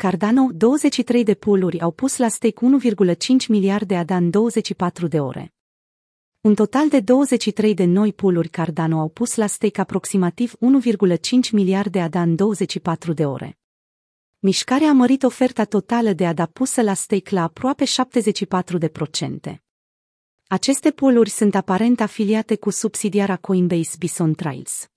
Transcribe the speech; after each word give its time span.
Cardano, 0.00 0.48
23 0.52 1.24
de 1.24 1.34
pooluri 1.34 1.80
au 1.80 1.90
pus 1.90 2.16
la 2.16 2.28
stake 2.28 2.66
1,5 2.90 3.16
miliarde 3.48 3.96
ADA 3.96 4.16
în 4.16 4.30
24 4.30 5.06
de 5.06 5.20
ore. 5.20 5.54
Un 6.40 6.54
total 6.54 6.88
de 6.88 7.00
23 7.00 7.74
de 7.74 7.84
noi 7.84 8.12
pooluri 8.12 8.48
Cardano 8.48 9.00
au 9.00 9.08
pus 9.08 9.34
la 9.34 9.46
stake 9.46 9.80
aproximativ 9.80 10.54
1,5 10.54 11.18
miliarde 11.52 12.00
ADA 12.00 12.22
în 12.22 12.34
24 12.34 13.12
de 13.12 13.26
ore. 13.26 13.58
Mișcarea 14.38 14.88
a 14.88 14.92
mărit 14.92 15.22
oferta 15.22 15.64
totală 15.64 16.12
de 16.12 16.26
ADA 16.26 16.46
pusă 16.46 16.82
la 16.82 16.94
stake 16.94 17.34
la 17.34 17.42
aproape 17.42 17.84
74%. 17.84 19.54
Aceste 20.46 20.90
pooluri 20.90 21.30
sunt 21.30 21.54
aparent 21.54 22.00
afiliate 22.00 22.56
cu 22.56 22.70
subsidiara 22.70 23.36
Coinbase 23.36 23.96
Bison 23.98 24.34
Trails. 24.34 24.88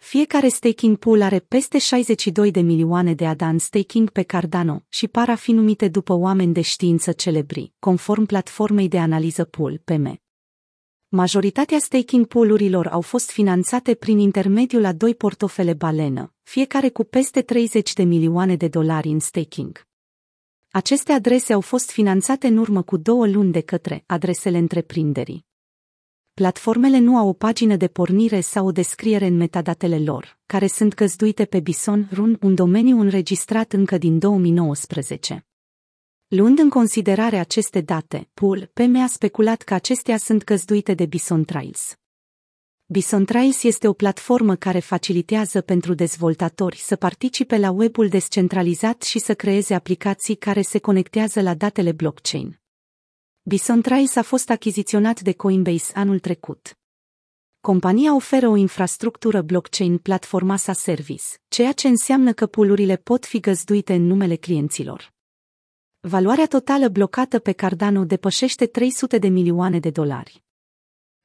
Fiecare 0.00 0.48
staking 0.48 0.96
pool 0.96 1.22
are 1.22 1.38
peste 1.38 1.78
62 1.78 2.50
de 2.50 2.60
milioane 2.60 3.14
de 3.14 3.26
ADA 3.26 3.48
în 3.48 3.58
staking 3.58 4.10
pe 4.10 4.22
Cardano 4.22 4.84
și 4.88 5.08
par 5.08 5.28
a 5.28 5.34
fi 5.34 5.52
numite 5.52 5.88
după 5.88 6.12
oameni 6.12 6.52
de 6.52 6.60
știință 6.60 7.12
celebri, 7.12 7.72
conform 7.78 8.24
platformei 8.24 8.88
de 8.88 8.98
analiză 8.98 9.44
pool 9.44 9.80
PM. 9.84 10.20
Majoritatea 11.08 11.78
staking 11.78 12.26
pool-urilor 12.26 12.86
au 12.86 13.00
fost 13.00 13.30
finanțate 13.30 13.94
prin 13.94 14.18
intermediul 14.18 14.84
a 14.84 14.92
doi 14.92 15.14
portofele 15.14 15.72
balenă, 15.72 16.34
fiecare 16.42 16.88
cu 16.88 17.04
peste 17.04 17.42
30 17.42 17.92
de 17.92 18.02
milioane 18.02 18.56
de 18.56 18.68
dolari 18.68 19.08
în 19.08 19.18
staking. 19.18 19.86
Aceste 20.70 21.12
adrese 21.12 21.52
au 21.52 21.60
fost 21.60 21.90
finanțate 21.90 22.46
în 22.46 22.56
urmă 22.56 22.82
cu 22.82 22.96
două 22.96 23.26
luni 23.26 23.52
de 23.52 23.60
către 23.60 24.04
adresele 24.06 24.58
întreprinderii. 24.58 25.46
Platformele 26.38 26.98
nu 26.98 27.16
au 27.16 27.28
o 27.28 27.32
pagină 27.32 27.76
de 27.76 27.88
pornire 27.88 28.40
sau 28.40 28.66
o 28.66 28.72
descriere 28.72 29.26
în 29.26 29.36
metadatele 29.36 29.98
lor, 29.98 30.38
care 30.46 30.66
sunt 30.66 30.94
găzduite 30.94 31.44
pe 31.44 31.60
Bison 31.60 32.08
Run, 32.12 32.38
un 32.40 32.54
domeniu 32.54 33.00
înregistrat 33.00 33.72
încă 33.72 33.98
din 33.98 34.18
2019. 34.18 35.46
Luând 36.28 36.58
în 36.58 36.68
considerare 36.68 37.38
aceste 37.38 37.80
date, 37.80 38.28
Pool 38.34 38.70
PM 38.72 38.96
a 38.96 39.06
speculat 39.06 39.62
că 39.62 39.74
acestea 39.74 40.16
sunt 40.16 40.44
găzduite 40.44 40.94
de 40.94 41.06
Bison 41.06 41.44
Trails. 41.44 41.96
Bison 42.86 43.24
Trails 43.24 43.62
este 43.62 43.88
o 43.88 43.92
platformă 43.92 44.54
care 44.54 44.78
facilitează 44.78 45.60
pentru 45.60 45.94
dezvoltatori 45.94 46.76
să 46.76 46.96
participe 46.96 47.56
la 47.56 47.70
webul 47.70 48.08
descentralizat 48.08 49.02
și 49.02 49.18
să 49.18 49.34
creeze 49.34 49.74
aplicații 49.74 50.34
care 50.34 50.62
se 50.62 50.78
conectează 50.78 51.40
la 51.40 51.54
datele 51.54 51.92
blockchain. 51.92 52.60
Bison 53.48 53.82
Trails 53.82 54.16
a 54.16 54.22
fost 54.22 54.50
achiziționat 54.50 55.20
de 55.20 55.32
Coinbase 55.32 55.92
anul 55.94 56.18
trecut. 56.18 56.78
Compania 57.60 58.14
oferă 58.14 58.48
o 58.48 58.56
infrastructură 58.56 59.42
blockchain 59.42 59.98
platforma 59.98 60.56
sa 60.56 60.72
service, 60.72 61.24
ceea 61.48 61.72
ce 61.72 61.88
înseamnă 61.88 62.32
că 62.32 62.46
pulurile 62.46 62.96
pot 62.96 63.26
fi 63.26 63.40
găzduite 63.40 63.94
în 63.94 64.06
numele 64.06 64.36
clienților. 64.36 65.12
Valoarea 66.00 66.46
totală 66.46 66.88
blocată 66.88 67.38
pe 67.38 67.52
Cardano 67.52 68.04
depășește 68.04 68.66
300 68.66 69.18
de 69.18 69.28
milioane 69.28 69.78
de 69.78 69.90
dolari. 69.90 70.42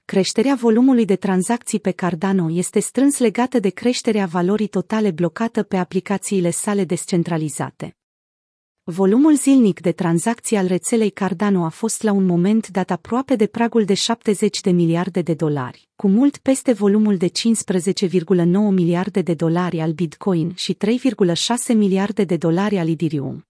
Creșterea 0.05 0.55
volumului 0.55 1.05
de 1.05 1.15
tranzacții 1.15 1.79
pe 1.79 1.91
Cardano 1.91 2.51
este 2.51 2.79
strâns 2.79 3.17
legată 3.17 3.59
de 3.59 3.69
creșterea 3.69 4.25
valorii 4.25 4.67
totale 4.67 5.11
blocată 5.11 5.63
pe 5.63 5.77
aplicațiile 5.77 6.49
sale 6.49 6.83
descentralizate. 6.83 7.97
Volumul 8.85 9.35
zilnic 9.35 9.81
de 9.81 9.91
tranzacții 9.91 10.57
al 10.57 10.67
rețelei 10.67 11.09
Cardano 11.09 11.65
a 11.65 11.69
fost 11.69 12.01
la 12.01 12.11
un 12.11 12.25
moment 12.25 12.67
dat 12.67 12.91
aproape 12.91 13.35
de 13.35 13.47
pragul 13.47 13.85
de 13.85 13.93
70 13.93 14.61
de 14.61 14.71
miliarde 14.71 15.21
de 15.21 15.33
dolari, 15.33 15.89
cu 15.95 16.07
mult 16.07 16.37
peste 16.37 16.71
volumul 16.71 17.17
de 17.17 17.27
15,9 17.27 18.45
miliarde 18.69 19.21
de 19.21 19.33
dolari 19.33 19.79
al 19.79 19.91
Bitcoin 19.91 20.53
și 20.55 20.77
3,6 21.69 21.75
miliarde 21.75 22.23
de 22.23 22.37
dolari 22.37 22.77
al 22.77 22.89
Ethereum. 22.89 23.45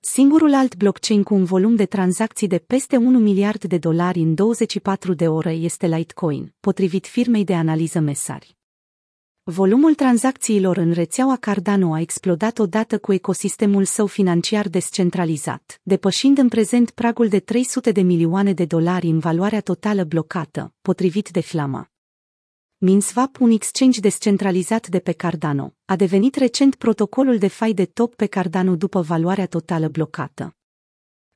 Singurul 0.00 0.54
alt 0.54 0.76
blockchain 0.76 1.22
cu 1.22 1.34
un 1.34 1.44
volum 1.44 1.74
de 1.74 1.86
tranzacții 1.86 2.48
de 2.48 2.58
peste 2.58 2.96
1 2.96 3.18
miliard 3.18 3.64
de 3.64 3.78
dolari 3.78 4.20
în 4.20 4.34
24 4.34 5.14
de 5.14 5.28
ore 5.28 5.52
este 5.52 5.86
Litecoin, 5.86 6.54
potrivit 6.60 7.06
firmei 7.06 7.44
de 7.44 7.54
analiză 7.54 8.00
Mesari. 8.00 8.56
Volumul 9.46 9.94
tranzacțiilor 9.94 10.76
în 10.76 10.92
rețeaua 10.92 11.36
Cardano 11.36 11.94
a 11.94 12.00
explodat 12.00 12.58
odată 12.58 12.98
cu 12.98 13.12
ecosistemul 13.12 13.84
său 13.84 14.06
financiar 14.06 14.68
descentralizat, 14.68 15.80
depășind 15.82 16.38
în 16.38 16.48
prezent 16.48 16.90
pragul 16.90 17.28
de 17.28 17.40
300 17.40 17.92
de 17.92 18.00
milioane 18.00 18.52
de 18.52 18.64
dolari 18.64 19.06
în 19.06 19.18
valoarea 19.18 19.60
totală 19.60 20.04
blocată, 20.04 20.74
potrivit 20.82 21.28
de 21.30 21.40
Flama. 21.40 21.90
MinSwap, 22.76 23.40
un 23.40 23.50
exchange 23.50 24.00
descentralizat 24.00 24.88
de 24.88 24.98
pe 24.98 25.12
Cardano, 25.12 25.74
a 25.84 25.96
devenit 25.96 26.34
recent 26.34 26.74
protocolul 26.74 27.38
de 27.38 27.48
fai 27.48 27.72
de 27.72 27.84
top 27.84 28.14
pe 28.14 28.26
Cardano 28.26 28.76
după 28.76 29.00
valoarea 29.00 29.46
totală 29.46 29.88
blocată. 29.88 30.56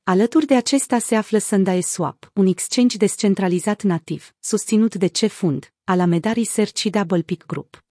Alături 0.03 0.45
de 0.45 0.55
acesta 0.55 0.99
se 0.99 1.15
află 1.15 1.37
SundaeSwap, 1.37 2.31
un 2.33 2.45
exchange 2.45 2.97
descentralizat 2.97 3.83
nativ, 3.83 4.33
susținut 4.39 4.95
de 4.95 5.07
ce 5.07 5.27
fund, 5.27 5.73
Alameda 5.83 6.31
Research 6.31 6.77
și 6.77 6.89
Double 6.89 7.21
Peak 7.21 7.45
Group. 7.45 7.87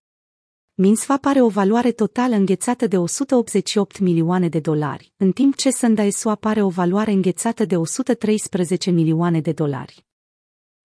MinSwap 0.80 1.24
are 1.24 1.40
o 1.40 1.48
valoare 1.48 1.90
totală 1.92 2.34
înghețată 2.34 2.86
de 2.86 2.98
188 2.98 3.98
milioane 3.98 4.48
de 4.48 4.60
dolari, 4.60 5.12
în 5.16 5.32
timp 5.32 5.56
ce 5.56 5.70
SundaeSwap 5.70 6.44
are 6.44 6.62
o 6.62 6.68
valoare 6.68 7.10
înghețată 7.10 7.64
de 7.64 7.76
113 7.76 8.90
milioane 8.90 9.40
de 9.40 9.52
dolari. 9.52 10.06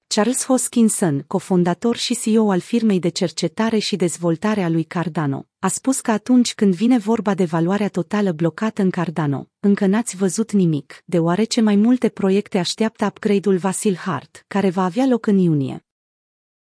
Charles 0.08 0.46
Hoskinson, 0.46 1.24
cofondator 1.28 1.96
și 1.96 2.16
CEO 2.16 2.52
al 2.52 2.60
firmei 2.60 3.00
de 3.00 3.10
cercetare 3.10 3.78
și 3.78 3.96
dezvoltare 3.96 4.64
a 4.64 4.70
lui 4.70 4.84
Cardano, 4.84 5.48
a 5.60 5.68
spus 5.68 6.00
că 6.00 6.12
atunci 6.12 6.54
când 6.54 6.76
vine 6.76 6.98
vorba 6.98 7.34
de 7.34 7.46
valoarea 7.46 7.90
totală 7.90 8.32
blocată 8.32 8.82
în 8.82 8.90
Cardano, 8.90 9.48
încă 9.60 9.86
n-ați 9.86 10.16
văzut 10.16 10.52
nimic, 10.52 11.02
deoarece 11.06 11.62
mai 11.62 11.76
multe 11.76 12.10
proiecte 12.10 12.58
așteaptă 12.58 13.06
upgrade-ul 13.06 13.58
Vasil 13.58 13.96
Hart, 13.96 14.44
care 14.48 14.70
va 14.70 14.84
avea 14.84 15.06
loc 15.06 15.26
în 15.26 15.38
iunie. 15.38 15.86